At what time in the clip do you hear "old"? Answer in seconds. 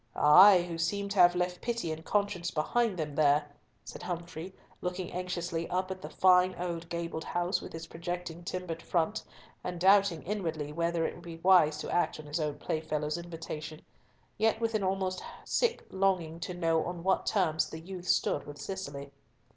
6.55-6.89, 12.39-12.59